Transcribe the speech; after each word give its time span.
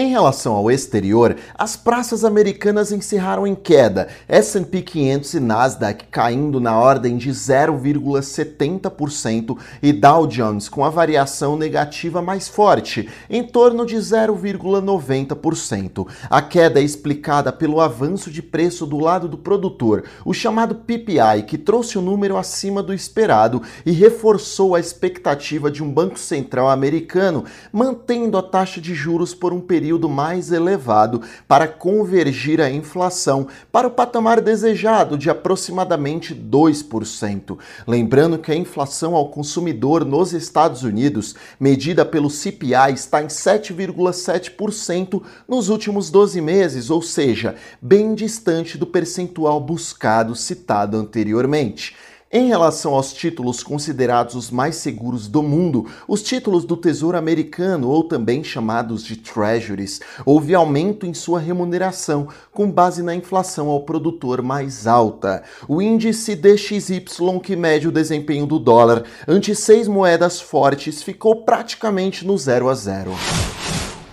Em 0.00 0.10
relação 0.10 0.54
ao 0.54 0.70
exterior, 0.70 1.34
as 1.56 1.74
praças 1.74 2.24
americanas 2.24 2.92
encerraram 2.92 3.44
em 3.44 3.56
queda, 3.56 4.06
S&P 4.28 4.80
500 4.80 5.34
e 5.34 5.40
Nasdaq 5.40 6.04
caindo 6.08 6.60
na 6.60 6.78
ordem 6.78 7.16
de 7.16 7.30
0,70% 7.30 9.58
e 9.82 9.92
Dow 9.92 10.24
Jones 10.28 10.68
com 10.68 10.84
a 10.84 10.88
variação 10.88 11.56
negativa 11.56 12.22
mais 12.22 12.46
forte, 12.46 13.08
em 13.28 13.42
torno 13.42 13.84
de 13.84 13.96
0,90%. 13.96 16.06
A 16.30 16.40
queda 16.42 16.78
é 16.78 16.84
explicada 16.84 17.52
pelo 17.52 17.80
avanço 17.80 18.30
de 18.30 18.40
preço 18.40 18.86
do 18.86 19.00
lado 19.00 19.26
do 19.26 19.36
produtor, 19.36 20.04
o 20.24 20.32
chamado 20.32 20.76
PPI, 20.76 21.42
que 21.44 21.58
trouxe 21.58 21.98
o 21.98 22.00
um 22.00 22.04
número 22.04 22.36
acima 22.36 22.84
do 22.84 22.94
esperado 22.94 23.60
e 23.84 23.90
reforçou 23.90 24.76
a 24.76 24.80
expectativa 24.80 25.72
de 25.72 25.82
um 25.82 25.90
Banco 25.90 26.20
Central 26.20 26.70
americano 26.70 27.44
mantendo 27.72 28.38
a 28.38 28.42
taxa 28.44 28.80
de 28.80 28.94
juros 28.94 29.34
por 29.34 29.52
um 29.52 29.60
período 29.60 29.87
período 29.88 30.06
mais 30.06 30.52
elevado 30.52 31.22
para 31.46 31.66
convergir 31.66 32.60
a 32.60 32.70
inflação 32.70 33.46
para 33.72 33.88
o 33.88 33.90
patamar 33.90 34.38
desejado 34.38 35.16
de 35.16 35.30
aproximadamente 35.30 36.34
2%. 36.34 37.56
Lembrando 37.86 38.38
que 38.38 38.52
a 38.52 38.54
inflação 38.54 39.14
ao 39.14 39.30
consumidor 39.30 40.04
nos 40.04 40.34
Estados 40.34 40.82
Unidos, 40.82 41.34
medida 41.58 42.04
pelo 42.04 42.28
CPI, 42.28 42.92
está 42.92 43.22
em 43.22 43.28
7,7% 43.28 45.22
nos 45.48 45.70
últimos 45.70 46.10
12 46.10 46.38
meses, 46.42 46.90
ou 46.90 47.00
seja, 47.00 47.54
bem 47.80 48.14
distante 48.14 48.76
do 48.76 48.86
percentual 48.86 49.58
buscado 49.58 50.36
citado 50.36 50.98
anteriormente. 50.98 51.96
Em 52.30 52.46
relação 52.46 52.92
aos 52.92 53.14
títulos 53.14 53.62
considerados 53.62 54.34
os 54.34 54.50
mais 54.50 54.76
seguros 54.76 55.26
do 55.26 55.42
mundo, 55.42 55.86
os 56.06 56.22
títulos 56.22 56.62
do 56.62 56.76
Tesouro 56.76 57.16
Americano, 57.16 57.88
ou 57.88 58.04
também 58.04 58.44
chamados 58.44 59.02
de 59.02 59.16
Treasuries, 59.16 60.02
houve 60.26 60.54
aumento 60.54 61.06
em 61.06 61.14
sua 61.14 61.40
remuneração 61.40 62.28
com 62.52 62.70
base 62.70 63.02
na 63.02 63.14
inflação 63.14 63.68
ao 63.68 63.80
produtor 63.80 64.42
mais 64.42 64.86
alta. 64.86 65.42
O 65.66 65.80
índice 65.80 66.36
DXY, 66.36 67.02
que 67.42 67.56
mede 67.56 67.88
o 67.88 67.92
desempenho 67.92 68.44
do 68.44 68.58
dólar 68.58 69.04
ante 69.26 69.54
seis 69.54 69.88
moedas 69.88 70.38
fortes, 70.38 71.02
ficou 71.02 71.44
praticamente 71.46 72.26
no 72.26 72.36
0 72.36 72.68
a 72.68 72.74
0. 72.74 73.10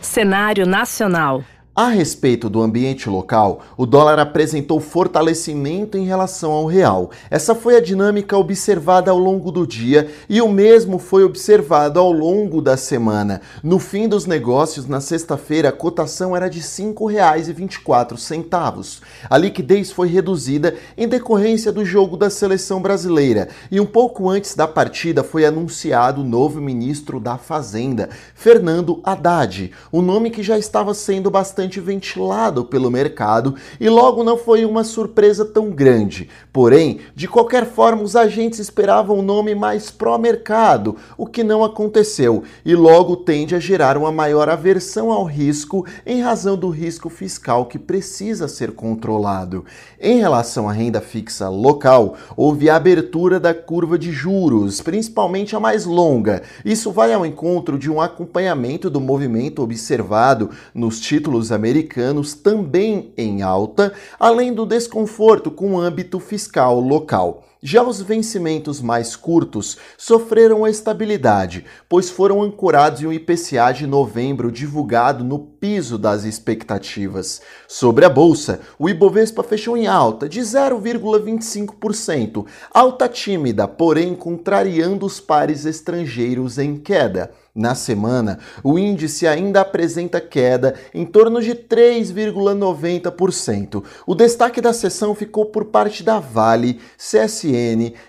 Cenário 0.00 0.64
nacional. 0.64 1.42
A 1.76 1.88
respeito 1.88 2.48
do 2.48 2.62
ambiente 2.62 3.10
local, 3.10 3.60
o 3.76 3.84
dólar 3.84 4.20
apresentou 4.20 4.78
fortalecimento 4.78 5.98
em 5.98 6.04
relação 6.04 6.52
ao 6.52 6.66
real. 6.66 7.10
Essa 7.28 7.52
foi 7.52 7.74
a 7.74 7.80
dinâmica 7.80 8.38
observada 8.38 9.10
ao 9.10 9.18
longo 9.18 9.50
do 9.50 9.66
dia 9.66 10.08
e 10.28 10.40
o 10.40 10.48
mesmo 10.48 11.00
foi 11.00 11.24
observado 11.24 11.98
ao 11.98 12.12
longo 12.12 12.62
da 12.62 12.76
semana. 12.76 13.40
No 13.60 13.80
fim 13.80 14.06
dos 14.06 14.24
negócios, 14.24 14.86
na 14.86 15.00
sexta-feira, 15.00 15.70
a 15.70 15.72
cotação 15.72 16.36
era 16.36 16.48
de 16.48 16.60
R$ 16.60 16.64
5,24. 16.64 19.00
A 19.28 19.36
liquidez 19.36 19.90
foi 19.90 20.06
reduzida 20.06 20.76
em 20.96 21.08
decorrência 21.08 21.72
do 21.72 21.84
jogo 21.84 22.16
da 22.16 22.30
seleção 22.30 22.80
brasileira 22.80 23.48
e 23.68 23.80
um 23.80 23.86
pouco 23.86 24.30
antes 24.30 24.54
da 24.54 24.68
partida 24.68 25.24
foi 25.24 25.44
anunciado 25.44 26.20
o 26.20 26.24
novo 26.24 26.60
ministro 26.60 27.18
da 27.18 27.36
Fazenda, 27.36 28.10
Fernando 28.32 29.00
Haddad, 29.02 29.72
um 29.92 30.00
nome 30.00 30.30
que 30.30 30.40
já 30.40 30.56
estava 30.56 30.94
sendo 30.94 31.32
bastante 31.32 31.63
bastante 31.64 31.80
ventilado 31.80 32.64
pelo 32.64 32.90
mercado 32.90 33.54
e 33.80 33.88
logo 33.88 34.22
não 34.22 34.36
foi 34.36 34.64
uma 34.64 34.84
surpresa 34.84 35.44
tão 35.44 35.70
grande. 35.70 36.28
Porém, 36.52 37.00
de 37.14 37.26
qualquer 37.26 37.64
forma, 37.66 38.02
os 38.02 38.14
agentes 38.14 38.58
esperavam 38.58 39.18
um 39.18 39.22
nome 39.22 39.54
mais 39.54 39.90
pró-mercado, 39.90 40.96
o 41.16 41.26
que 41.26 41.42
não 41.42 41.64
aconteceu, 41.64 42.42
e 42.64 42.74
logo 42.74 43.16
tende 43.16 43.54
a 43.54 43.58
gerar 43.58 43.96
uma 43.96 44.12
maior 44.12 44.48
aversão 44.48 45.10
ao 45.10 45.24
risco 45.24 45.86
em 46.04 46.20
razão 46.20 46.56
do 46.56 46.68
risco 46.68 47.08
fiscal 47.08 47.64
que 47.66 47.78
precisa 47.78 48.46
ser 48.46 48.72
controlado. 48.72 49.64
Em 49.98 50.18
relação 50.18 50.68
à 50.68 50.72
renda 50.72 51.00
fixa 51.00 51.48
local, 51.48 52.14
houve 52.36 52.68
a 52.68 52.76
abertura 52.76 53.40
da 53.40 53.54
curva 53.54 53.98
de 53.98 54.12
juros, 54.12 54.80
principalmente 54.80 55.56
a 55.56 55.60
mais 55.60 55.86
longa. 55.86 56.42
Isso 56.64 56.92
vai 56.92 57.12
ao 57.14 57.24
encontro 57.24 57.78
de 57.78 57.90
um 57.90 58.00
acompanhamento 58.00 58.90
do 58.90 59.00
movimento 59.00 59.62
observado 59.62 60.50
nos 60.74 61.00
títulos 61.00 61.50
americanos 61.54 62.34
também 62.34 63.12
em 63.16 63.40
alta, 63.42 63.94
além 64.18 64.52
do 64.52 64.66
desconforto 64.66 65.50
com 65.50 65.74
o 65.74 65.80
âmbito 65.80 66.20
fiscal 66.20 66.78
local. 66.80 67.44
Já 67.66 67.82
os 67.82 68.02
vencimentos 68.02 68.82
mais 68.82 69.16
curtos 69.16 69.78
sofreram 69.96 70.66
estabilidade, 70.66 71.64
pois 71.88 72.10
foram 72.10 72.42
ancorados 72.42 73.00
em 73.00 73.06
um 73.06 73.12
IPCA 73.12 73.72
de 73.72 73.86
novembro 73.86 74.52
divulgado 74.52 75.24
no 75.24 75.38
piso 75.38 75.96
das 75.96 76.24
expectativas. 76.24 77.40
Sobre 77.66 78.04
a 78.04 78.10
bolsa, 78.10 78.60
o 78.78 78.86
Ibovespa 78.86 79.42
fechou 79.42 79.78
em 79.78 79.86
alta 79.86 80.28
de 80.28 80.42
0,25%, 80.42 82.44
alta 82.70 83.08
tímida, 83.08 83.66
porém 83.66 84.14
contrariando 84.14 85.06
os 85.06 85.18
pares 85.18 85.64
estrangeiros 85.64 86.58
em 86.58 86.76
queda. 86.76 87.30
Na 87.54 87.74
semana, 87.76 88.40
o 88.64 88.76
índice 88.76 89.28
ainda 89.28 89.60
apresenta 89.60 90.20
queda 90.20 90.74
em 90.92 91.06
torno 91.06 91.40
de 91.40 91.54
3,90%. 91.54 93.84
O 94.04 94.12
destaque 94.12 94.60
da 94.60 94.72
sessão 94.72 95.14
ficou 95.14 95.46
por 95.46 95.66
parte 95.66 96.02
da 96.02 96.18
Vale, 96.18 96.80
CSN, 96.98 97.53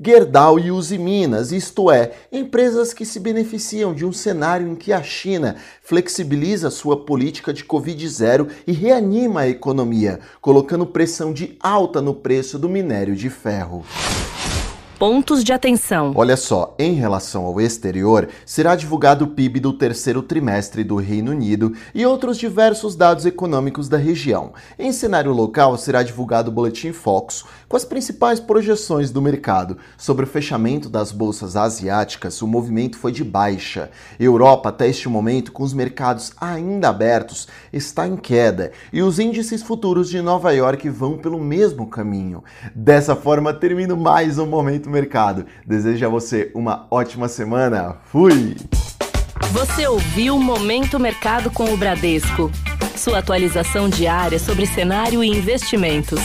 Gerdau 0.00 0.58
e 0.58 0.70
Uzi 0.70 0.98
Minas, 0.98 1.52
isto 1.52 1.90
é, 1.90 2.12
empresas 2.32 2.92
que 2.92 3.04
se 3.04 3.20
beneficiam 3.20 3.94
de 3.94 4.04
um 4.04 4.12
cenário 4.12 4.68
em 4.68 4.74
que 4.74 4.92
a 4.92 5.02
China 5.02 5.56
flexibiliza 5.82 6.70
sua 6.70 7.04
política 7.04 7.52
de 7.52 7.64
Covid-0 7.64 8.48
e 8.66 8.72
reanima 8.72 9.40
a 9.40 9.48
economia, 9.48 10.20
colocando 10.40 10.86
pressão 10.86 11.32
de 11.32 11.56
alta 11.60 12.00
no 12.00 12.14
preço 12.14 12.58
do 12.58 12.68
minério 12.68 13.14
de 13.14 13.30
ferro 13.30 13.84
pontos 14.98 15.44
de 15.44 15.52
atenção. 15.52 16.12
Olha 16.16 16.36
só, 16.36 16.74
em 16.76 16.94
relação 16.94 17.44
ao 17.44 17.60
exterior, 17.60 18.28
será 18.44 18.74
divulgado 18.74 19.26
o 19.26 19.28
PIB 19.28 19.60
do 19.60 19.72
terceiro 19.72 20.22
trimestre 20.22 20.82
do 20.82 20.96
Reino 20.96 21.30
Unido 21.30 21.72
e 21.94 22.04
outros 22.04 22.36
diversos 22.36 22.96
dados 22.96 23.24
econômicos 23.24 23.88
da 23.88 23.96
região. 23.96 24.52
Em 24.76 24.90
cenário 24.90 25.32
local, 25.32 25.78
será 25.78 26.02
divulgado 26.02 26.50
o 26.50 26.52
Boletim 26.52 26.92
Focus, 26.92 27.44
com 27.68 27.76
as 27.76 27.84
principais 27.84 28.40
projeções 28.40 29.12
do 29.12 29.22
mercado. 29.22 29.78
Sobre 29.96 30.24
o 30.24 30.28
fechamento 30.28 30.88
das 30.88 31.12
bolsas 31.12 31.54
asiáticas, 31.54 32.42
o 32.42 32.48
movimento 32.48 32.98
foi 32.98 33.12
de 33.12 33.22
baixa. 33.22 33.90
Europa, 34.18 34.70
até 34.70 34.88
este 34.88 35.08
momento, 35.08 35.52
com 35.52 35.62
os 35.62 35.72
mercados 35.72 36.32
ainda 36.40 36.88
abertos, 36.88 37.46
está 37.72 38.08
em 38.08 38.16
queda 38.16 38.72
e 38.92 39.00
os 39.00 39.20
índices 39.20 39.62
futuros 39.62 40.08
de 40.08 40.20
Nova 40.20 40.52
York 40.52 40.88
vão 40.88 41.16
pelo 41.16 41.38
mesmo 41.38 41.86
caminho. 41.86 42.42
Dessa 42.74 43.14
forma, 43.14 43.54
termino 43.54 43.96
mais 43.96 44.38
um 44.38 44.46
momento 44.46 44.87
Mercado. 44.88 45.46
Desejo 45.66 46.06
a 46.06 46.08
você 46.08 46.50
uma 46.54 46.86
ótima 46.90 47.28
semana. 47.28 47.96
Fui! 48.04 48.56
Você 49.52 49.86
ouviu 49.86 50.38
Momento 50.38 50.98
Mercado 50.98 51.50
com 51.50 51.72
o 51.72 51.76
Bradesco. 51.76 52.50
Sua 52.96 53.18
atualização 53.18 53.88
diária 53.88 54.38
sobre 54.38 54.66
cenário 54.66 55.22
e 55.22 55.28
investimentos. 55.28 56.20